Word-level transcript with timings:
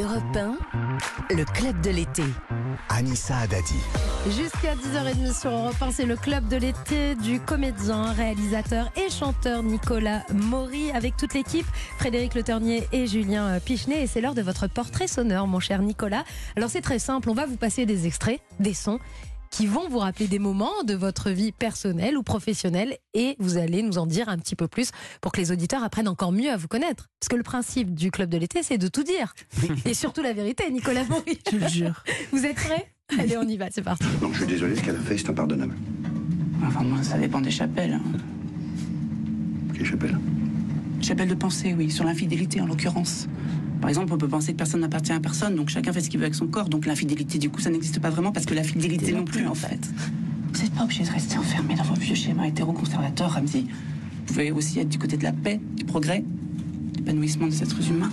Europe 0.00 0.36
1, 0.36 1.34
le 1.34 1.44
club 1.44 1.80
de 1.80 1.90
l'été. 1.90 2.22
Anissa 2.88 3.38
Adadi. 3.38 3.74
Jusqu'à 4.26 4.76
10h30 4.76 5.40
sur 5.40 5.50
Europe 5.50 5.74
1, 5.80 5.90
c'est 5.90 6.04
le 6.04 6.14
club 6.14 6.46
de 6.46 6.56
l'été 6.56 7.16
du 7.16 7.40
comédien, 7.40 8.12
réalisateur 8.12 8.92
et 8.96 9.10
chanteur 9.10 9.64
Nicolas 9.64 10.22
Maury 10.32 10.92
avec 10.92 11.16
toute 11.16 11.34
l'équipe, 11.34 11.66
Frédéric 11.96 12.34
Le 12.34 12.44
Ternier 12.44 12.86
et 12.92 13.08
Julien 13.08 13.58
Pichenet. 13.58 14.02
Et 14.02 14.06
c'est 14.06 14.20
l'heure 14.20 14.34
de 14.34 14.42
votre 14.42 14.68
portrait 14.68 15.08
sonore, 15.08 15.48
mon 15.48 15.58
cher 15.58 15.82
Nicolas. 15.82 16.22
Alors 16.56 16.70
c'est 16.70 16.82
très 16.82 17.00
simple, 17.00 17.28
on 17.30 17.34
va 17.34 17.46
vous 17.46 17.56
passer 17.56 17.84
des 17.84 18.06
extraits, 18.06 18.40
des 18.60 18.74
sons 18.74 19.00
qui 19.50 19.66
vont 19.66 19.88
vous 19.88 19.98
rappeler 19.98 20.26
des 20.28 20.38
moments 20.38 20.82
de 20.84 20.94
votre 20.94 21.30
vie 21.30 21.52
personnelle 21.52 22.16
ou 22.16 22.22
professionnelle 22.22 22.96
et 23.14 23.36
vous 23.38 23.56
allez 23.56 23.82
nous 23.82 23.98
en 23.98 24.06
dire 24.06 24.28
un 24.28 24.38
petit 24.38 24.56
peu 24.56 24.68
plus 24.68 24.90
pour 25.20 25.32
que 25.32 25.40
les 25.40 25.52
auditeurs 25.52 25.82
apprennent 25.82 26.08
encore 26.08 26.32
mieux 26.32 26.50
à 26.50 26.56
vous 26.56 26.68
connaître. 26.68 27.08
Parce 27.20 27.28
que 27.28 27.36
le 27.36 27.42
principe 27.42 27.94
du 27.94 28.10
club 28.10 28.30
de 28.30 28.38
l'été, 28.38 28.62
c'est 28.62 28.78
de 28.78 28.88
tout 28.88 29.02
dire. 29.02 29.34
Et 29.84 29.94
surtout 29.94 30.22
la 30.22 30.32
vérité, 30.32 30.70
Nicolas 30.70 31.04
Maury. 31.04 31.38
Je 31.50 31.56
le 31.56 31.68
jure. 31.68 32.04
Vous 32.32 32.44
êtes 32.44 32.56
prêts? 32.56 32.92
Allez, 33.18 33.36
on 33.38 33.48
y 33.48 33.56
va, 33.56 33.66
c'est 33.70 33.82
parti. 33.82 34.04
Non, 34.20 34.32
je 34.32 34.38
suis 34.38 34.46
désolé, 34.46 34.76
ce 34.76 34.82
qu'elle 34.82 34.96
a 34.96 35.00
fait, 35.00 35.16
c'est 35.16 35.30
impardonnable. 35.30 35.74
Enfin, 36.66 36.82
moi, 36.82 37.02
ça 37.02 37.16
dépend 37.18 37.40
des 37.40 37.50
chapelles. 37.50 37.94
hein. 37.94 38.02
Quelle 39.74 39.86
chapelle? 39.86 40.18
Chapelle 41.00 41.28
de 41.28 41.34
pensée, 41.34 41.74
oui, 41.78 41.90
sur 41.90 42.04
l'infidélité 42.04 42.60
en 42.60 42.66
l'occurrence. 42.66 43.28
Par 43.80 43.88
exemple, 43.88 44.12
on 44.12 44.18
peut 44.18 44.28
penser 44.28 44.52
que 44.52 44.58
personne 44.58 44.80
n'appartient 44.80 45.12
à 45.12 45.20
personne, 45.20 45.54
donc 45.54 45.68
chacun 45.68 45.92
fait 45.92 46.00
ce 46.00 46.10
qu'il 46.10 46.18
veut 46.18 46.26
avec 46.26 46.34
son 46.34 46.46
corps. 46.46 46.68
Donc 46.68 46.86
l'infidélité, 46.86 47.38
du 47.38 47.50
coup, 47.50 47.60
ça 47.60 47.70
n'existe 47.70 48.00
pas 48.00 48.10
vraiment 48.10 48.32
parce 48.32 48.46
que 48.46 48.54
la 48.54 48.62
fidélité 48.62 49.12
non 49.12 49.24
plus, 49.24 49.46
en 49.46 49.54
fait. 49.54 49.88
Vous 50.52 50.62
n'êtes 50.62 50.72
pas 50.72 50.84
obligé 50.84 51.04
de 51.04 51.10
rester 51.10 51.38
enfermé 51.38 51.74
dans 51.74 51.84
vos 51.84 51.94
vieux 51.94 52.14
schémas 52.14 52.46
hétéroconservateurs, 52.46 53.32
Ramsey. 53.32 53.64
Vous 54.26 54.34
pouvez 54.34 54.50
aussi 54.50 54.80
être 54.80 54.88
du 54.88 54.98
côté 54.98 55.16
de 55.16 55.22
la 55.22 55.32
paix, 55.32 55.60
du 55.76 55.84
progrès, 55.84 56.20
de 56.92 56.98
l'épanouissement 56.98 57.46
des 57.46 57.62
êtres 57.62 57.88
humains. 57.88 58.10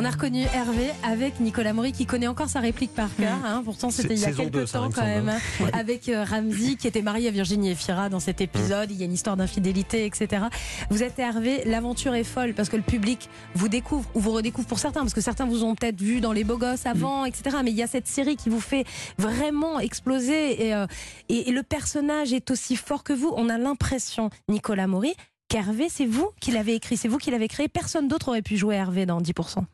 On 0.00 0.04
a 0.04 0.10
reconnu 0.10 0.42
Hervé 0.54 0.90
avec 1.02 1.40
Nicolas 1.40 1.72
Maury 1.72 1.90
qui 1.90 2.06
connaît 2.06 2.28
encore 2.28 2.48
sa 2.48 2.60
réplique 2.60 2.94
par 2.94 3.08
cœur. 3.16 3.36
hein. 3.44 3.62
Pourtant, 3.64 3.90
c'était 3.90 4.14
il 4.14 4.20
y 4.20 4.24
a 4.26 4.30
quelques 4.30 4.52
deux, 4.52 4.64
temps 4.64 4.90
quand 4.94 5.02
même. 5.04 5.28
hein. 5.28 5.38
Avec 5.72 6.08
euh, 6.08 6.22
Ramsey 6.22 6.76
qui 6.76 6.86
était 6.86 7.02
marié 7.02 7.26
à 7.26 7.30
Virginie 7.32 7.70
Efira 7.72 8.08
dans 8.08 8.20
cet 8.20 8.40
épisode. 8.40 8.92
Il 8.92 8.96
y 8.96 9.02
a 9.02 9.06
une 9.06 9.12
histoire 9.12 9.36
d'infidélité, 9.36 10.06
etc. 10.06 10.44
Vous 10.90 11.02
êtes 11.02 11.18
Hervé, 11.18 11.62
l'aventure 11.64 12.14
est 12.14 12.22
folle 12.22 12.54
parce 12.54 12.68
que 12.68 12.76
le 12.76 12.82
public 12.84 13.28
vous 13.56 13.68
découvre 13.68 14.08
ou 14.14 14.20
vous 14.20 14.30
redécouvre 14.30 14.68
pour 14.68 14.78
certains 14.78 15.00
parce 15.00 15.14
que 15.14 15.20
certains 15.20 15.46
vous 15.46 15.64
ont 15.64 15.74
peut-être 15.74 16.00
vu 16.00 16.20
dans 16.20 16.32
les 16.32 16.44
beaux 16.44 16.58
gosses 16.58 16.86
avant, 16.86 17.24
etc. 17.24 17.56
Mais 17.64 17.72
il 17.72 17.76
y 17.76 17.82
a 17.82 17.88
cette 17.88 18.06
série 18.06 18.36
qui 18.36 18.50
vous 18.50 18.60
fait 18.60 18.84
vraiment 19.18 19.80
exploser 19.80 20.66
et, 20.68 20.74
euh, 20.74 20.86
et, 21.28 21.48
et 21.48 21.52
le 21.52 21.64
personnage 21.64 22.32
est 22.32 22.52
aussi 22.52 22.76
fort 22.76 23.02
que 23.02 23.12
vous. 23.12 23.32
On 23.36 23.48
a 23.48 23.58
l'impression, 23.58 24.30
Nicolas 24.48 24.86
Maury, 24.86 25.14
qu'Hervé, 25.48 25.88
c'est 25.88 26.06
vous 26.06 26.30
qui 26.40 26.52
l'avez 26.52 26.74
écrit, 26.76 26.96
c'est 26.96 27.08
vous 27.08 27.18
qui 27.18 27.32
l'avez 27.32 27.48
créé. 27.48 27.66
Personne 27.66 28.06
d'autre 28.06 28.28
aurait 28.28 28.42
pu 28.42 28.56
jouer 28.56 28.76
Hervé 28.76 29.06
dans 29.06 29.20
10%. 29.20 29.64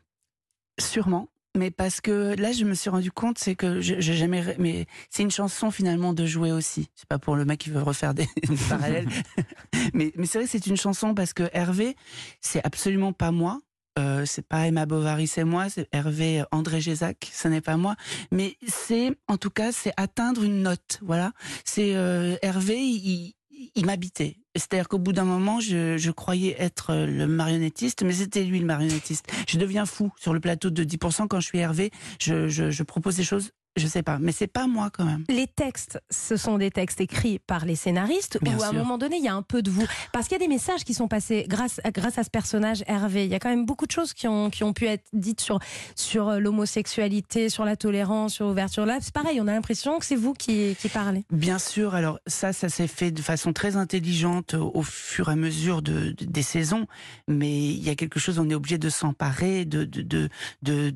Sûrement. 0.79 1.29
Mais 1.55 1.71
parce 1.71 2.01
que 2.01 2.35
là, 2.37 2.51
je 2.51 2.65
me 2.65 2.73
suis 2.73 2.89
rendu 2.89 3.11
compte, 3.11 3.39
c'est 3.39 3.55
que 3.55 3.79
j'ai 3.79 4.01
jamais. 4.01 4.43
Mais 4.59 4.85
c'est 5.09 5.23
une 5.23 5.31
chanson 5.31 5.71
finalement 5.71 6.13
de 6.13 6.25
jouer 6.25 6.51
aussi. 6.51 6.89
C'est 6.95 7.07
pas 7.07 7.17
pour 7.17 7.35
le 7.35 7.45
mec 7.45 7.59
qui 7.59 7.69
veut 7.69 7.81
refaire 7.81 8.13
des, 8.13 8.27
parallèles. 8.69 9.07
mais 9.93 10.11
c'est 10.25 10.39
vrai 10.39 10.47
c'est 10.47 10.67
une 10.67 10.77
chanson 10.77 11.15
parce 11.15 11.33
que 11.33 11.49
Hervé, 11.53 11.95
c'est 12.41 12.63
absolument 12.65 13.13
pas 13.13 13.31
moi. 13.31 13.61
Euh, 13.97 14.25
c'est 14.25 14.45
pas 14.45 14.67
Emma 14.67 14.85
Bovary, 14.85 15.27
c'est 15.27 15.45
moi. 15.45 15.69
C'est 15.69 15.87
Hervé 15.93 16.43
André 16.51 16.81
Gézac, 16.81 17.29
ce 17.31 17.47
n'est 17.47 17.61
pas 17.61 17.77
moi. 17.77 17.95
Mais 18.31 18.57
c'est, 18.67 19.17
en 19.27 19.37
tout 19.37 19.49
cas, 19.49 19.71
c'est 19.71 19.93
atteindre 19.95 20.43
une 20.43 20.61
note. 20.61 20.99
Voilà. 21.01 21.31
C'est 21.63 21.95
euh, 21.95 22.35
Hervé, 22.41 22.77
il, 22.77 23.33
il 23.75 23.85
m'habitait. 23.85 24.37
C'est-à-dire 24.55 24.87
qu'au 24.87 24.99
bout 24.99 25.13
d'un 25.13 25.25
moment, 25.25 25.59
je, 25.59 26.11
croyais 26.11 26.55
être 26.59 26.91
euh, 26.91 27.05
le 27.05 27.27
marionnettiste, 27.27 28.03
mais 28.03 28.13
c'était 28.13 28.43
lui 28.43 28.59
le 28.59 28.65
marionnettiste. 28.65 29.27
Je 29.47 29.57
deviens 29.57 29.85
fou 29.85 30.11
sur 30.17 30.33
le 30.33 30.39
plateau 30.39 30.69
de 30.69 30.83
10% 30.83 31.27
quand 31.27 31.39
je 31.39 31.47
suis 31.47 31.59
Hervé. 31.59 31.91
Je, 32.19 32.47
je 32.47 32.83
propose 32.83 33.17
des 33.17 33.23
choses, 33.23 33.51
je 33.75 33.87
sais 33.87 34.03
pas, 34.03 34.17
mais 34.19 34.31
c'est 34.31 34.47
pas 34.47 34.67
moi 34.67 34.89
quand 34.89 35.05
même. 35.05 35.23
Les 35.29 35.47
textes, 35.47 35.99
ce 36.09 36.37
sont 36.37 36.57
des 36.57 36.71
textes 36.71 37.01
écrits 37.01 37.39
par 37.39 37.65
les 37.65 37.75
scénaristes 37.75 38.37
Bien 38.41 38.57
ou 38.57 38.63
à 38.63 38.67
un 38.67 38.69
sûr. 38.69 38.79
moment 38.79 38.97
donné, 38.97 39.17
il 39.17 39.23
y 39.23 39.27
a 39.27 39.33
un 39.35 39.41
peu 39.41 39.61
de 39.61 39.69
vous 39.69 39.85
Parce 40.13 40.27
qu'il 40.27 40.33
y 40.39 40.41
a 40.41 40.45
des 40.45 40.53
messages 40.53 40.83
qui 40.83 40.93
sont 40.93 41.07
passés 41.07 41.45
grâce, 41.47 41.79
à- 41.83 41.91
grâce 41.91 42.17
à 42.17 42.23
ce 42.23 42.29
personnage 42.29 42.83
Hervé. 42.87 43.25
Il 43.25 43.31
y 43.31 43.35
a 43.35 43.39
quand 43.39 43.49
même 43.49 43.65
beaucoup 43.65 43.85
de 43.85 43.91
choses 43.91 44.13
qui 44.13 44.27
ont, 44.27 44.49
qui 44.49 44.63
ont 44.63 44.73
pu 44.73 44.85
être 44.85 45.03
dites 45.13 45.41
sur, 45.41 45.59
sur 45.95 46.29
euh, 46.29 46.39
l'homosexualité, 46.39 47.49
sur 47.49 47.65
la 47.65 47.75
tolérance, 47.75 48.33
sur 48.35 48.47
l'ouverture. 48.47 48.85
Là, 48.85 48.97
c'est 49.01 49.13
pareil, 49.13 49.39
on 49.41 49.47
a 49.47 49.53
l'impression 49.53 49.99
que 49.99 50.05
c'est 50.05 50.15
vous 50.15 50.33
qui, 50.33 50.75
qui 50.79 50.89
parlez. 50.89 51.23
Bien 51.31 51.59
sûr, 51.59 51.95
alors 51.95 52.19
ça, 52.27 52.53
ça 52.53 52.69
s'est 52.69 52.87
fait 52.87 53.11
de 53.11 53.21
façon 53.21 53.53
très 53.53 53.75
intelligente 53.75 54.53
au, 54.53 54.71
au 54.73 54.81
fur 54.83 55.29
et 55.29 55.33
à 55.33 55.35
mesure 55.35 55.81
de, 55.81 56.11
de- 56.11 56.25
des 56.25 56.41
saisons, 56.43 56.87
mais 57.27 57.51
il 57.69 57.83
y 57.83 57.89
a 57.89 57.95
quelque 57.95 58.19
chose, 58.19 58.39
on 58.39 58.49
est 58.49 58.55
obligé 58.55 58.77
de 58.77 58.89
s'emparer 58.89 59.65
de, 59.65 59.83
de, 59.83 60.29
de, 60.61 60.91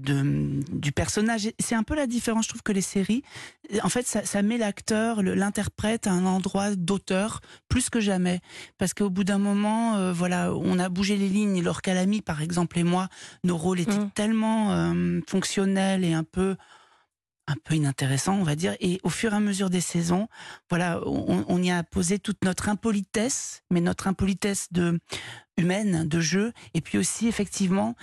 du 0.71 0.91
personnage. 0.91 1.49
C'est 1.59 1.75
un 1.75 1.83
peu 1.83 1.95
la 1.95 2.07
différence, 2.07 2.45
je 2.45 2.49
trouve, 2.49 2.61
que 2.69 2.73
les 2.75 2.81
séries, 2.81 3.23
en 3.81 3.89
fait, 3.89 4.05
ça, 4.05 4.23
ça 4.25 4.43
met 4.43 4.59
l'acteur, 4.59 5.23
l'interprète 5.23 6.05
à 6.05 6.11
un 6.11 6.25
endroit 6.25 6.75
d'auteur 6.75 7.41
plus 7.67 7.89
que 7.89 7.99
jamais, 7.99 8.41
parce 8.77 8.93
qu'au 8.93 9.09
bout 9.09 9.23
d'un 9.23 9.39
moment, 9.39 9.95
euh, 9.95 10.13
voilà, 10.13 10.53
on 10.53 10.77
a 10.77 10.87
bougé 10.87 11.17
les 11.17 11.29
lignes. 11.29 11.63
Laure 11.63 11.81
Calamy, 11.81 12.21
par 12.21 12.43
exemple, 12.43 12.77
et 12.77 12.83
moi, 12.83 13.09
nos 13.43 13.57
rôles 13.57 13.79
étaient 13.79 13.97
Mm. 13.97 14.11
tellement 14.13 14.71
euh, 14.71 15.19
fonctionnels 15.27 16.03
et 16.03 16.13
un 16.13 16.23
peu 16.23 16.55
un 17.47 17.55
peu 17.63 17.73
inintéressant, 17.73 18.35
on 18.35 18.43
va 18.43 18.55
dire. 18.55 18.75
Et 18.79 18.99
au 19.01 19.09
fur 19.09 19.33
et 19.33 19.35
à 19.35 19.39
mesure 19.39 19.71
des 19.71 19.81
saisons, 19.81 20.27
voilà, 20.69 21.01
on, 21.07 21.43
on 21.47 21.63
y 21.63 21.71
a 21.71 21.81
posé 21.81 22.19
toute 22.19 22.45
notre 22.45 22.69
impolitesse, 22.69 23.63
mais 23.71 23.81
notre 23.81 24.05
impolitesse 24.07 24.67
de 24.71 24.99
humaine, 25.59 26.07
de 26.07 26.19
jeu, 26.19 26.53
et 26.73 26.81
puis 26.81 26.97
aussi 26.97 27.27
effectivement 27.27 27.95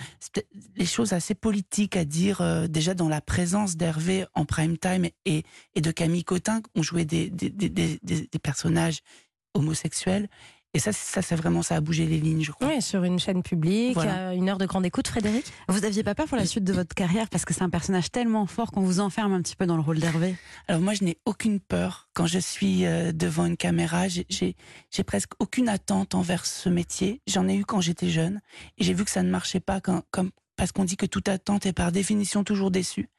les 0.75 0.85
choses 0.85 1.13
assez 1.13 1.35
politiques 1.35 1.97
à 1.97 2.05
dire 2.05 2.41
euh, 2.41 2.67
déjà 2.67 2.93
dans 2.93 3.09
la 3.09 3.21
présence 3.21 3.75
d'Hervé 3.75 4.25
en 4.33 4.45
prime 4.45 4.77
time 4.77 5.05
et, 5.25 5.43
et 5.75 5.81
de 5.81 5.91
Camille 5.91 6.23
Cotin, 6.23 6.61
on 6.75 6.83
jouait 6.83 7.05
des, 7.05 7.29
des- 7.29 7.49
des- 7.49 7.99
des 8.03 8.39
personnages 8.39 8.99
homosexuels. 9.53 10.29
Et 10.77 10.79
ça, 10.79 10.91
ça, 10.93 11.21
c'est 11.23 11.35
vraiment 11.35 11.63
ça 11.63 11.75
a 11.75 11.81
bougé 11.81 12.05
les 12.05 12.19
lignes, 12.19 12.43
je 12.43 12.51
crois. 12.51 12.67
Oui, 12.67 12.81
sur 12.81 13.03
une 13.03 13.17
chaîne 13.19 13.41
publique, 13.41 13.95
Voilà. 13.95 14.29
euh, 14.29 14.31
une 14.33 14.47
heure 14.47 14.59
de 14.59 14.65
grande 14.67 14.85
écoute, 14.85 15.07
Frédéric? 15.07 15.45
Vous 15.67 15.83
aviez 15.85 16.03
pas 16.03 16.13
peur 16.13 16.27
pour 16.27 16.37
la 16.37 16.45
suite 16.45 16.63
de 16.63 16.73
votre 16.73 16.93
carrière 16.93 17.29
parce 17.29 17.45
que 17.45 17.53
c'est 17.53 17.63
un 17.63 17.69
personnage 17.69 18.11
tellement 18.11 18.45
fort 18.45 18.71
qu'on 18.71 18.81
vous 18.81 18.99
enferme 18.99 19.33
un 19.33 19.41
petit 19.41 19.55
peu 19.55 19.65
dans 19.65 19.75
le 19.75 19.81
rôle 19.81 19.99
d'Hervé? 19.99 20.35
Alors 20.67 20.81
moi, 20.81 20.93
je 20.93 21.03
n'ai 21.03 21.17
aucune 21.25 21.59
peur 21.59 22.09
quand 22.13 22.27
je 22.27 22.37
suis 22.39 22.85
euh, 22.85 23.11
devant 23.11 23.45
une 23.45 23.57
caméra. 23.57 24.07
J'ai- 24.07 24.55
presque 25.05 25.31
aucune 25.39 25.69
attente 25.69 26.13
envers 26.15 26.45
ce 26.45 26.69
métier. 26.69 27.21
J'en 27.27 27.47
ai 27.47 27.55
eu 27.55 27.65
quand 27.65 27.81
j'étais 27.81 28.09
jeune 28.09 28.39
et 28.77 28.83
j'ai 28.83 28.93
vu 28.93 29.03
que 29.03 29.11
ça 29.11 29.23
ne 29.23 29.29
marchait 29.31 29.59
pas 29.59 29.79
quand, 29.81 30.03
comme, 30.11 30.29
parce 30.57 30.71
qu'on 30.71 30.83
dit 30.85 30.97
que 30.97 31.05
toute 31.05 31.27
attente 31.29 31.65
est 31.65 31.73
par 31.73 31.91
définition 31.91 32.43
toujours 32.43 32.69
déçue 32.71 33.09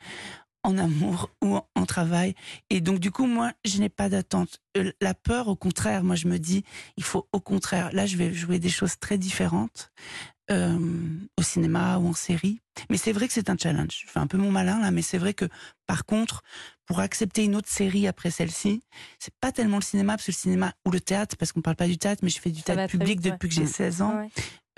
en 0.69 0.77
amour 0.79 1.31
ou 1.43 1.57
en, 1.75 1.87
travail. 1.87 2.35
Et 2.69 2.81
donc 2.83 2.99
du 2.99 3.11
coup, 3.11 3.27
moi, 3.27 3.53
je 3.65 3.79
n'ai 3.79 3.89
pas 3.89 4.09
d'attente. 4.11 4.61
Euh, 4.77 4.93
La 5.01 5.15
peur, 5.15 5.49
au 5.49 5.57
contraire, 5.57 6.05
moi, 6.05 6.17
je 6.17 6.29
me 6.29 6.39
dis, 6.39 6.65
il 6.99 7.05
faut 7.05 7.27
au 7.33 7.41
contraire. 7.41 7.91
Là, 7.95 8.05
je 8.05 8.17
vais 8.19 8.33
jouer 8.35 8.59
des 8.59 8.69
choses 8.69 8.99
très 8.99 9.17
différentes 9.17 9.91
euh, 10.51 10.79
au 11.39 11.43
cinéma 11.43 11.97
ou 11.99 12.09
en 12.09 12.13
série. 12.13 12.61
Mais 12.91 12.99
c'est 12.99 13.13
vrai 13.13 13.27
que 13.27 13.33
c'est 13.33 13.49
un 13.49 13.57
challenge. 13.57 14.03
Je 14.05 14.11
fais 14.11 14.19
un 14.21 14.27
peu 14.27 14.37
mon 14.37 14.51
malin 14.51 14.81
là, 14.81 14.91
mais 14.91 15.03
c'est 15.03 15.19
vrai 15.19 15.33
que 15.33 15.47
par 15.87 16.05
contre, 16.05 16.43
pour 16.85 17.01
accepter 17.01 17.45
une 17.45 17.57
autre 17.57 17.69
série 17.71 18.07
après 18.07 18.31
celle-ci, 18.31 18.83
c'est 19.19 19.35
pas 19.41 19.53
tellement 19.53 19.79
le 19.79 19.83
cinéma, 19.83 20.15
parce 20.15 20.27
que 20.27 20.31
le 20.33 20.37
cinéma 20.37 20.73
ou 20.87 20.91
le 20.91 21.01
théâtre, 21.01 21.37
parce 21.39 21.53
qu'on 21.53 21.63
parle 21.63 21.77
pas 21.77 21.87
du 21.87 21.97
théâtre, 21.99 22.21
mais 22.23 22.31
je 22.31 22.41
fais 22.41 22.51
du 22.51 22.61
Ça 22.61 22.75
théâtre 22.75 22.91
public 22.91 23.09
vite, 23.19 23.25
ouais. 23.25 23.31
depuis 23.33 23.49
que 23.49 23.55
j'ai 23.55 23.65
Mm. 23.65 23.67
16 23.69 24.03
ans. 24.03 24.17
Ouais. 24.19 24.29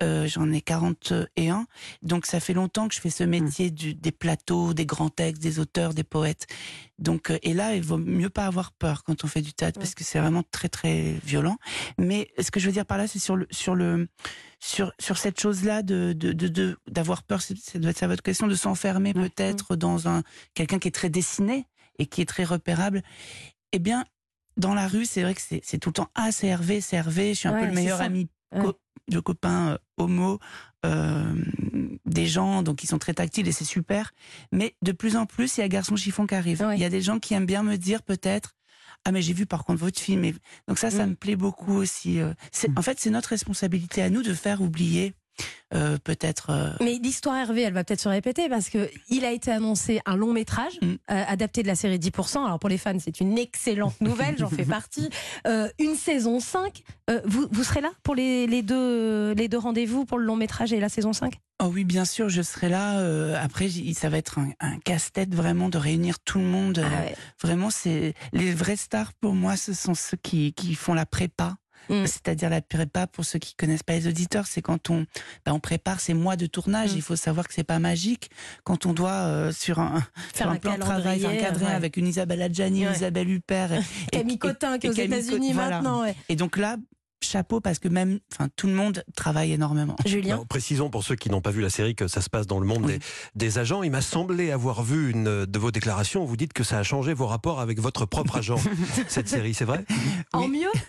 Euh, 0.02 0.26
J'en 0.26 0.50
ai 0.52 0.60
41. 0.60 1.66
Donc 2.02 2.26
ça 2.26 2.40
fait 2.40 2.54
longtemps 2.54 2.88
que 2.88 2.94
je 2.94 3.00
fais 3.00 3.10
ce 3.10 3.24
métier 3.24 3.70
du, 3.70 3.94
des 3.94 4.12
plateaux, 4.12 4.72
des 4.72 4.86
grands 4.86 5.10
textes, 5.10 5.42
des 5.42 5.58
auteurs, 5.58 5.92
des 5.94 6.04
poètes. 6.04 6.46
Donc 6.98 7.30
euh, 7.30 7.38
et 7.42 7.52
là, 7.54 7.74
il 7.74 7.82
vaut 7.82 7.98
mieux 7.98 8.30
pas 8.30 8.46
avoir 8.46 8.72
peur 8.72 9.04
quand 9.04 9.24
on 9.24 9.26
fait 9.26 9.42
du 9.42 9.52
théâtre 9.52 9.78
parce 9.78 9.94
que 9.94 10.04
c'est 10.04 10.18
vraiment 10.18 10.42
très 10.50 10.68
très 10.68 11.14
violent. 11.24 11.56
Mais 11.98 12.30
ce 12.38 12.50
que 12.50 12.60
je 12.60 12.66
veux 12.66 12.72
dire 12.72 12.86
par 12.86 12.98
là, 12.98 13.06
c'est 13.06 13.18
sur 13.18 13.36
le 13.36 13.46
sur 13.50 13.74
le 13.74 14.08
sur 14.58 14.92
sur 14.98 15.18
cette 15.18 15.40
chose-là 15.40 15.82
de 15.82 16.12
de 16.14 16.78
d'avoir 16.88 17.22
peur. 17.22 17.42
Ça 17.42 17.78
doit 17.78 17.90
être 17.90 17.98
ça 17.98 18.06
votre 18.06 18.22
question 18.22 18.46
de 18.46 18.54
s'enfermer 18.54 19.10
Mm. 19.14 19.22
peut-être 19.28 19.76
dans 19.76 20.08
un 20.08 20.22
quelqu'un 20.54 20.78
qui 20.78 20.88
est 20.88 20.92
très 20.92 21.10
dessiné 21.10 21.66
et 21.98 22.06
qui 22.06 22.20
est 22.22 22.26
très 22.26 22.44
repérable. 22.44 23.02
Eh 23.72 23.78
bien, 23.78 24.04
dans 24.56 24.74
la 24.74 24.88
rue, 24.88 25.04
c'est 25.04 25.22
vrai 25.22 25.34
que 25.34 25.40
c'est 25.40 25.78
tout 25.78 25.90
le 25.90 25.94
temps 25.94 26.08
ah 26.14 26.32
c'est 26.32 26.46
Hervé, 26.48 26.80
c'est 26.80 26.96
Hervé. 26.96 27.34
Je 27.34 27.38
suis 27.40 27.48
un 27.48 27.54
Ouais, 27.54 27.60
peu 27.60 27.66
le 27.66 27.72
meilleur 27.72 28.00
ami 28.00 28.28
Ouais. 28.52 28.60
co- 28.62 28.78
de 29.08 29.20
copains 29.20 29.70
euh, 29.72 29.78
homo 29.96 30.38
euh, 30.86 31.34
des 32.06 32.26
gens 32.26 32.62
donc 32.62 32.82
ils 32.82 32.86
sont 32.86 32.98
très 32.98 33.14
tactiles 33.14 33.46
et 33.48 33.52
c'est 33.52 33.64
super 33.64 34.12
mais 34.52 34.74
de 34.82 34.92
plus 34.92 35.16
en 35.16 35.26
plus 35.26 35.56
il 35.56 35.60
y 35.60 35.64
a 35.64 35.68
garçon 35.68 35.96
chiffon 35.96 36.26
qui 36.26 36.34
arrive 36.34 36.60
Ouais. 36.62 36.76
il 36.76 36.80
y 36.80 36.84
a 36.84 36.88
des 36.90 37.00
gens 37.02 37.18
qui 37.18 37.34
aiment 37.34 37.46
bien 37.46 37.62
me 37.62 37.76
dire 37.76 38.02
peut-être 38.02 38.54
ah 39.04 39.12
mais 39.12 39.22
j'ai 39.22 39.32
vu 39.32 39.46
par 39.46 39.64
contre 39.64 39.80
votre 39.80 40.00
film 40.00 40.24
et 40.24 40.34
donc 40.68 40.78
ça 40.78 40.90
ça 40.90 41.06
Mm. 41.06 41.10
me 41.10 41.14
plaît 41.16 41.36
beaucoup 41.36 41.74
aussi 41.74 42.20
euh. 42.20 42.32
C'est- 42.52 42.70
en 42.78 42.82
fait 42.82 42.98
c'est 43.00 43.10
notre 43.10 43.28
responsabilité 43.30 44.02
à 44.02 44.10
nous 44.10 44.22
de 44.22 44.34
faire 44.34 44.60
oublier 44.62 45.14
euh, 45.74 45.98
peut-être. 46.02 46.50
euh, 46.50 46.70
Mais 46.80 46.98
l'histoire 47.02 47.36
Hervé, 47.36 47.62
elle 47.62 47.72
va 47.72 47.84
peut-être 47.84 48.00
se 48.00 48.08
répéter 48.08 48.48
parce 48.48 48.68
que 48.68 48.90
il 49.08 49.24
a 49.24 49.32
été 49.32 49.50
annoncé 49.50 50.00
un 50.06 50.16
long 50.16 50.32
métrage 50.32 50.78
Mm. 50.82 50.86
euh, 50.86 50.96
adapté 51.28 51.62
de 51.62 51.66
la 51.68 51.74
série 51.74 51.98
10%. 51.98 52.44
Alors 52.44 52.58
pour 52.58 52.68
les 52.68 52.78
fans, 52.78 52.96
c'est 52.98 53.20
une 53.20 53.38
excellente 53.38 54.00
nouvelle, 54.00 54.36
j'en 54.38 54.48
fais 54.50 54.64
partie. 54.78 55.08
Une 55.78 55.94
saison 55.94 56.40
5. 56.40 56.82
Euh, 57.10 57.20
vous, 57.24 57.46
vous 57.50 57.64
serez 57.64 57.80
là 57.80 57.90
pour 58.02 58.14
les, 58.14 58.46
les 58.46 58.62
deux, 58.62 59.32
les 59.32 59.48
deux 59.48 59.58
rendez-vous 59.58 60.04
pour 60.04 60.18
le 60.18 60.24
long 60.24 60.36
métrage 60.36 60.72
et 60.72 60.80
la 60.80 60.88
saison 60.88 61.12
5 61.12 61.34
Oh 61.62 61.66
oui, 61.66 61.84
bien 61.84 62.04
sûr, 62.06 62.28
je 62.30 62.40
serai 62.40 62.68
là. 62.70 62.98
euh, 63.00 63.36
après, 63.38 63.68
ça 63.94 64.08
va 64.08 64.16
être 64.16 64.38
un, 64.38 64.50
un 64.60 64.78
casse-tête 64.78 65.34
vraiment 65.34 65.68
de 65.68 65.76
réunir 65.76 66.18
tout 66.20 66.38
le 66.38 66.44
monde. 66.44 66.82
Ah 66.82 67.02
ouais. 67.02 67.14
Vraiment, 67.42 67.68
c'est 67.70 68.14
les 68.32 68.52
vrais 68.54 68.76
stars 68.76 69.12
pour 69.20 69.34
moi, 69.34 69.56
ce 69.56 69.74
sont 69.74 69.94
ceux 69.94 70.16
qui, 70.22 70.52
qui 70.54 70.74
font 70.74 70.94
la 70.94 71.04
prépa. 71.06 71.56
Mm. 71.88 72.06
C'est-à-dire 72.06 72.50
la 72.50 72.60
prépa, 72.60 73.06
pour 73.06 73.24
ceux 73.24 73.38
qui 73.38 73.54
connaissent 73.54 73.82
pas 73.82 73.94
les 73.94 74.06
auditeurs, 74.06 74.46
c'est 74.46 74.62
quand 74.62 74.90
on, 74.90 75.06
bah, 75.44 75.52
on 75.54 75.60
prépare 75.60 76.00
ces 76.00 76.14
mois 76.14 76.36
de 76.36 76.46
tournage. 76.46 76.92
Mm. 76.92 76.96
Il 76.96 77.02
faut 77.02 77.16
savoir 77.16 77.48
que 77.48 77.54
c'est 77.54 77.64
pas 77.64 77.78
magique 77.78 78.30
quand 78.64 78.86
on 78.86 78.92
doit 78.92 79.10
euh, 79.10 79.52
sur 79.52 79.78
un, 79.80 80.00
sur 80.34 80.34
Faire 80.34 80.48
un, 80.50 80.52
un 80.52 80.56
plan 80.56 80.74
de 80.74 80.80
travail 80.80 81.26
encadré 81.26 81.64
ouais. 81.66 81.72
avec 81.72 81.96
une 81.96 82.06
Isabelle 82.06 82.42
Adjani, 82.42 82.86
Ouais. 82.86 82.92
Isabelle 82.94 83.30
Huppert. 83.30 83.72
et- 83.72 83.80
Camille 84.12 84.38
Cotin 84.38 84.78
qui 84.78 84.86
est 84.86 84.90
aux 84.90 84.92
États-Unis 84.92 85.52
voilà. 85.52 85.76
maintenant. 85.76 86.02
ouais. 86.02 86.14
Et 86.28 86.36
donc 86.36 86.56
là, 86.56 86.76
chapeau 87.22 87.60
parce 87.60 87.78
que 87.78 87.88
même, 87.88 88.18
enfin, 88.32 88.48
tout 88.56 88.66
le 88.66 88.72
monde 88.74 89.04
travaille 89.14 89.52
énormément. 89.52 89.96
Julien 90.06 90.34
Alors, 90.34 90.46
précisons 90.46 90.90
pour 90.90 91.04
ceux 91.04 91.16
qui 91.16 91.30
n'ont 91.30 91.40
pas 91.40 91.50
vu 91.50 91.60
la 91.60 91.70
série 91.70 91.94
que 91.94 92.08
ça 92.08 92.20
se 92.22 92.30
passe 92.30 92.46
dans 92.46 92.58
le 92.60 92.66
monde 92.66 92.84
Oui. 92.86 92.98
des, 92.98 93.00
des 93.34 93.58
agents. 93.58 93.82
Il 93.82 93.90
m'a 93.90 94.00
semblé 94.02 94.50
avoir 94.50 94.82
vu 94.82 95.10
une 95.10 95.46
de 95.46 95.58
vos 95.58 95.70
déclarations. 95.70 96.24
où 96.24 96.26
Vous 96.26 96.36
dites 96.36 96.52
que 96.52 96.64
ça 96.64 96.78
a 96.78 96.82
changé 96.82 97.12
vos 97.14 97.26
rapports 97.26 97.60
avec 97.60 97.80
votre 97.80 98.06
propre 98.06 98.36
agent, 98.38 98.56
cette 99.08 99.28
série, 99.28 99.54
c'est 99.54 99.64
vrai? 99.64 99.84
En 100.32 100.42
Oui. 100.46 100.60
mieux? 100.60 100.70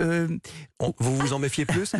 Euh, 0.00 0.28
On- 0.78 0.94
Vous 0.98 1.16
vous 1.16 1.32
en 1.32 1.38
méfiez 1.40 1.66
plus? 1.66 1.92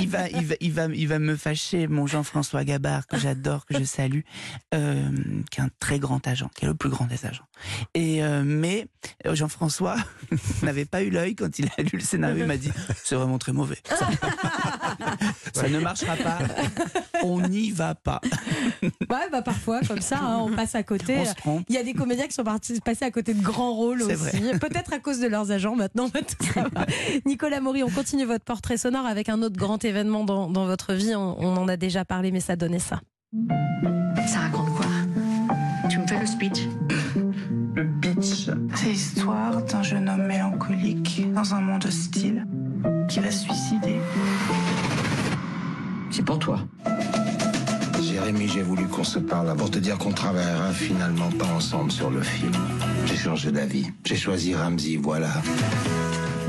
Il 0.00 0.08
va, 0.08 0.28
il, 0.30 0.46
va, 0.46 0.54
il, 0.60 0.72
va, 0.72 0.86
il 0.86 1.08
va 1.08 1.18
me 1.18 1.36
fâcher, 1.36 1.86
mon 1.88 2.06
Jean-François 2.06 2.64
Gabard, 2.64 3.06
que 3.06 3.18
j'adore, 3.18 3.66
que 3.66 3.78
je 3.78 3.84
salue, 3.84 4.20
euh, 4.74 5.10
qui 5.50 5.60
est 5.60 5.62
un 5.62 5.68
très 5.78 5.98
grand 5.98 6.26
agent, 6.26 6.48
qui 6.56 6.64
est 6.64 6.68
le 6.68 6.74
plus 6.74 6.88
grand 6.88 7.04
des 7.06 7.26
agents. 7.26 7.44
Et, 7.94 8.24
euh, 8.24 8.42
mais 8.44 8.86
euh, 9.26 9.34
Jean-François 9.34 9.96
n'avait 10.62 10.86
pas 10.86 11.02
eu 11.02 11.10
l'œil 11.10 11.34
quand 11.34 11.58
il 11.58 11.66
a 11.76 11.82
lu 11.82 11.90
le 11.94 12.00
scénario. 12.00 12.33
Il 12.36 12.46
m'a 12.46 12.56
dit 12.56 12.70
C'est 13.04 13.14
vraiment 13.14 13.38
très 13.38 13.52
mauvais. 13.52 13.78
Ça, 13.88 14.08
ça 15.52 15.68
ne 15.68 15.78
marchera 15.78 16.16
pas. 16.16 16.38
On 17.22 17.40
n'y 17.40 17.70
va 17.70 17.94
pas. 17.94 18.20
Ouais, 18.82 19.30
bah 19.30 19.42
parfois, 19.42 19.80
comme 19.80 20.00
ça, 20.00 20.18
hein, 20.20 20.38
on 20.40 20.50
passe 20.52 20.74
à 20.74 20.82
côté. 20.82 21.16
On 21.18 21.24
se 21.24 21.34
trompe. 21.34 21.64
Il 21.68 21.74
y 21.74 21.78
a 21.78 21.82
des 21.82 21.94
comédiens 21.94 22.26
qui 22.26 22.34
sont 22.34 22.44
partis, 22.44 22.80
passés 22.80 23.04
à 23.04 23.10
côté 23.10 23.32
de 23.32 23.42
grands 23.42 23.72
rôles 23.72 24.02
aussi. 24.02 24.40
Peut-être 24.60 24.92
à 24.92 24.98
cause 24.98 25.20
de 25.20 25.26
leurs 25.26 25.50
agents 25.50 25.76
maintenant. 25.76 26.10
Nicolas 27.24 27.60
Maury, 27.60 27.82
on 27.82 27.90
continue 27.90 28.24
votre 28.24 28.44
portrait 28.44 28.76
sonore 28.76 29.06
avec 29.06 29.28
un 29.28 29.42
autre 29.42 29.56
grand 29.56 29.82
événement 29.84 30.24
dans, 30.24 30.50
dans 30.50 30.66
votre 30.66 30.92
vie. 30.94 31.14
On, 31.14 31.38
on 31.40 31.56
en 31.56 31.68
a 31.68 31.76
déjà 31.76 32.04
parlé, 32.04 32.30
mais 32.32 32.40
ça 32.40 32.56
donnait 32.56 32.78
ça. 32.78 33.00
Ça 34.26 34.43
qu'on 50.04 50.12
travaillera 50.12 50.70
finalement 50.74 51.30
pas 51.30 51.46
ensemble 51.46 51.90
sur 51.90 52.10
le 52.10 52.20
film. 52.20 52.52
J'ai 53.06 53.16
changé 53.16 53.50
d'avis. 53.50 53.86
J'ai 54.04 54.16
choisi 54.16 54.54
Ramsey, 54.54 54.96
voilà. 54.96 55.30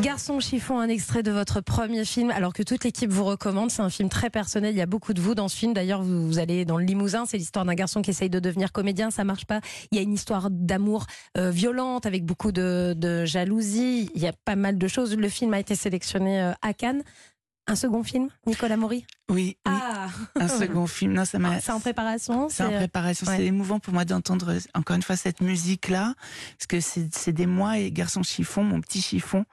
Garçon 0.02 0.42
chiffon, 0.42 0.78
un 0.78 0.90
extrait 0.90 1.24
de 1.24 1.31
votre 1.31 1.62
premier 1.62 2.04
film, 2.04 2.31
alors 2.31 2.52
que 2.52 2.63
toute 2.63 2.84
l'équipe 2.84 3.10
vous 3.10 3.24
recommande. 3.24 3.72
C'est 3.72 3.81
un 3.81 3.90
film 3.90 4.10
très 4.10 4.30
personnel. 4.30 4.74
Il 4.74 4.78
y 4.78 4.81
a 4.81 4.86
beaucoup 4.86 5.13
de 5.13 5.22
vous 5.22 5.36
dans 5.36 5.48
ce 5.48 5.56
film. 5.56 5.74
D'ailleurs, 5.74 6.04
vous, 6.04 6.38
allez 6.38 6.66
dans 6.66 6.78
le 6.78 6.84
Limousin. 6.84 7.25
C'est 7.25 7.38
l'histoire 7.38 7.63
d'un 7.63 7.75
garçon 7.75 8.02
qui 8.02 8.10
essaye 8.10 8.30
de 8.30 8.40
devenir 8.40 8.74
comédien. 8.74 9.10
Ça 9.10 9.24
marche 9.24 9.46
pas. 9.46 9.62
Il 9.92 9.96
y 9.96 10.00
a 10.00 10.04
une 10.04 10.13
histoire 10.13 10.50
d'amour 10.52 11.06
euh, 11.38 11.50
violente 11.50 12.06
avec 12.06 12.25
beaucoup 12.25 12.52
de, 12.52 12.94
de 12.98 13.24
jalousie. 13.24 14.12
Il 14.16 14.22
y 14.22 14.28
a 14.28 14.34
pas 14.34 14.57
mal 14.57 14.78
de 14.78 14.88
choses. 14.90 15.16
Le 15.16 15.30
film 15.30 15.54
a 15.54 15.60
été 15.60 15.75
sélectionné 15.75 16.42
euh, 16.42 16.52
à 16.62 16.74
Cannes. 16.74 17.04
Un 17.68 17.76
second 17.76 18.04
film, 18.04 18.30
Nicolas 18.46 18.78
Maury. 18.78 19.06
Oui, 19.28 19.36
oui, 19.36 19.58
Ah, 19.66 20.08
un 20.36 20.48
second 20.48 20.86
film. 20.86 21.14
Non, 21.14 21.26
ça 21.26 21.40
m'a. 21.40 21.60
c'est 21.62 21.72
en 21.72 21.80
préparation. 21.80 22.48
C'est 22.48 22.62
en 22.64 22.72
euh, 22.72 22.78
préparation. 22.78 23.26
ouais. 23.26 23.38
C'est 23.38 23.46
émouvant 23.46 23.80
pour 23.80 23.92
moi 23.92 24.06
d'entendre 24.06 24.54
encore 24.76 24.96
une 24.96 25.02
fois 25.02 25.16
cette 25.16 25.42
musique-là, 25.42 26.14
parce 26.60 26.68
que 26.68 26.80
c'est 26.80 27.32
des 27.34 27.48
mois 27.48 27.80
et 27.80 27.92
garçon 27.92 28.22
chiffon, 28.22 28.64
mon 28.64 28.82
petit 28.82 29.02
chiffon, 29.02 29.46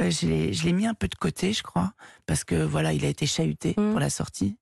euh, 0.00 0.10
je 0.10 0.26
l'ai 0.64 0.72
mis 0.72 0.86
un 0.86 0.94
peu 0.94 1.08
de 1.08 1.14
côté, 1.14 1.52
je 1.52 1.62
crois, 1.62 1.92
parce 2.24 2.42
que 2.42 2.54
voilà, 2.54 2.94
il 2.94 3.04
a 3.04 3.08
été 3.08 3.26
chahuté 3.26 3.74
Mm. 3.76 3.90
pour 3.90 4.00
la 4.00 4.08
sortie. 4.08 4.56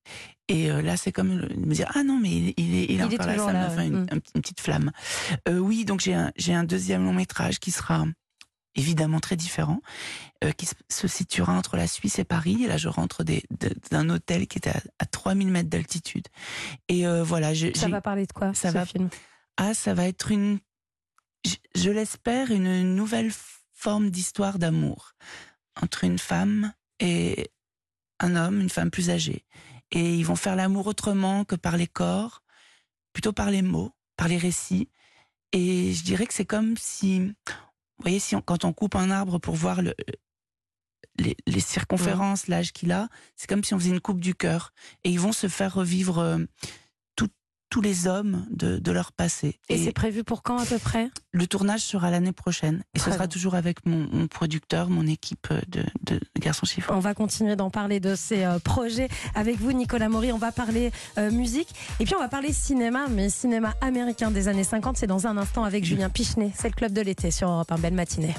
Et 0.49 0.71
euh, 0.73 0.83
là, 0.83 0.97
c'est 0.97 1.13
comme 1.13 1.39
le- 1.39 1.49
me 1.57 1.75
dire 1.75 1.91
ah 1.95 2.03
non, 2.03 2.19
mais 2.21 2.31
il, 2.31 2.55
il 2.57 2.75
est, 2.75 2.85
il 2.85 2.91
est 2.91 2.95
Il 2.95 3.01
est 3.01 3.05
encore 3.05 3.27
là, 3.27 3.33
toujours 3.35 3.47
ça 3.49 3.53
là, 3.53 3.69
m'a 3.69 3.71
fait 3.71 3.87
une, 3.87 3.97
un- 4.11 4.15
une 4.35 4.41
petite 4.43 4.61
flamme. 4.61 4.91
Euh, 5.49 5.59
oui, 5.59 5.85
donc 5.85 6.01
j'ai 6.01 6.15
un 6.15 6.33
j'ai 6.37 6.55
un 6.55 6.65
deuxième 6.65 7.05
long 7.05 7.13
métrage 7.13 7.61
qui 7.61 7.71
sera 7.71 8.05
évidemment 8.77 9.21
très 9.21 9.37
différent, 9.37 9.81
euh, 10.45 10.53
qui 10.53 10.67
se- 10.89 11.09
situera 11.09 11.53
entre 11.55 11.77
la 11.77 11.87
Suisse 11.87 12.19
et 12.19 12.25
Paris. 12.25 12.65
Et 12.65 12.69
là, 12.69 12.77
je 12.77 12.89
rentre 12.89 13.25
d'un 13.91 14.09
hôtel 14.11 14.47
qui 14.47 14.59
était 14.59 14.71
à, 14.71 14.81
à 14.99 15.07
3000 15.07 15.49
mètres 15.51 15.69
d'altitude. 15.71 16.27
Et 16.89 17.07
euh, 17.07 17.25
voilà, 17.25 17.53
Ça 17.75 17.89
va 17.89 18.01
parler 18.01 18.27
de 18.27 18.33
quoi 18.33 18.55
ça 18.55 18.69
ce 18.69 18.75
va- 18.75 18.87
film 18.87 19.09
ah, 19.59 19.73
ça 19.73 19.95
va 19.95 20.05
être 20.07 20.31
une, 20.31 20.59
je, 21.47 21.55
je 21.75 21.89
l'espère, 21.91 22.51
une 22.51 22.95
nouvelle 22.95 23.33
forme 23.73 24.11
d'histoire 24.11 24.59
d'amour 24.59 25.13
entre 25.81 26.05
une 26.05 26.19
femme 26.19 26.73
et 27.01 27.51
un 28.21 28.37
homme, 28.37 28.61
une 28.61 28.69
femme 28.69 28.91
plus 28.91 29.09
âgée. 29.11 29.45
Et 29.93 30.15
ils 30.17 30.27
vont 30.27 30.37
faire 30.37 30.57
l'amour 30.57 30.87
autrement 30.87 31.45
que 31.45 31.55
par 31.55 31.77
les 31.79 31.87
corps, 31.87 32.43
plutôt 33.15 33.33
par 33.33 33.51
les 33.51 33.63
mots, 33.63 33.93
par 34.17 34.29
les 34.29 34.37
récits. 34.37 34.91
Et 35.53 35.95
je 35.95 36.03
dirais 36.05 36.27
que 36.27 36.35
c'est 36.35 36.45
comme 36.45 36.77
si, 36.77 37.33
vous 37.99 38.03
voyez, 38.03 38.19
si 38.21 38.37
on- 38.37 38.43
quand 38.43 38.65
on 38.65 38.73
coupe 38.73 38.95
un 38.97 39.11
arbre 39.11 39.39
pour 39.39 39.55
voir 39.55 39.83
le, 39.83 39.95
les, 41.19 41.37
les 41.47 41.61
circonférences, 41.61 42.47
l'âge 42.49 42.73
qu'il 42.73 42.93
a, 42.93 43.09
c'est 43.37 43.49
comme 43.49 43.65
si 43.65 43.75
on 43.75 43.79
faisait 43.79 43.91
une 43.91 44.01
coupe 44.01 44.21
du 44.21 44.35
cœur. 44.35 44.73
Et 45.05 45.11
ils 45.11 45.21
vont 45.21 45.33
se 45.33 45.49
faire 45.49 45.73
revivre 45.75 46.19
euh, 46.19 46.39
tous 47.69 47.81
les 47.81 48.07
hommes 48.07 48.47
de, 48.51 48.79
de 48.79 48.93
leur 48.93 49.13
passé. 49.13 49.59
Et, 49.69 49.83
c'est 49.83 49.93
prévu 49.93 50.25
pour 50.25 50.43
quand 50.43 50.59
à 50.59 50.65
peu 50.65 50.79
près? 50.79 51.11
Le 51.33 51.47
tournage 51.47 51.81
sera 51.81 52.11
l'année 52.11 52.33
prochaine. 52.33 52.85
Et 52.95 52.99
Très 52.99 53.11
ce 53.11 53.17
sera 53.17 53.29
toujours 53.29 53.55
avec 53.55 53.85
mon, 53.87 54.09
mon 54.13 54.29
producteur, 54.29 54.89
mon 54.89 55.07
équipe 55.07 55.49
de, 55.69 55.85
de 56.03 56.21
Garçons 56.39 56.67
Chiffres. 56.67 56.93
On 56.95 57.01
va 57.01 57.15
continuer 57.15 57.57
d'en 57.57 57.71
parler 57.71 57.99
de 57.99 58.15
ces 58.15 58.45
euh, 58.45 58.59
projets 58.59 59.09
avec 59.35 59.59
vous, 59.59 59.73
Nicolas 59.73 60.09
Maury. 60.09 60.33
On 60.33 60.39
va 60.39 60.53
parler 60.53 60.93
euh, 61.19 61.31
musique 61.31 61.69
et 61.99 62.05
puis 62.05 62.15
on 62.15 62.21
va 62.21 62.29
parler 62.29 62.53
cinéma, 62.53 63.07
mais 63.11 63.29
cinéma 63.29 63.75
américain 63.81 64.31
des 64.31 64.49
années 64.49 64.65
50. 64.65 64.97
C'est 64.97 65.07
dans 65.07 65.27
un 65.27 65.37
instant 65.37 65.65
avec 65.65 65.85
Julien 65.85 66.09
Pichenet. 66.09 66.53
C'est 66.55 66.69
le 66.69 66.75
club 66.75 66.93
de 66.93 67.01
l'été 67.01 67.31
sur 67.31 67.49
Europe 67.49 67.73
1. 67.73 67.79
Belle 67.79 67.95
matinée. 67.95 68.35